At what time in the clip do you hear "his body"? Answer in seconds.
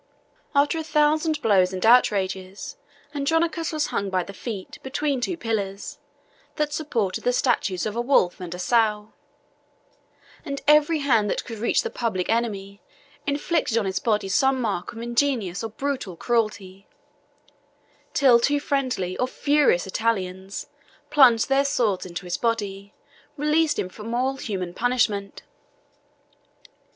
13.85-14.27, 22.25-22.91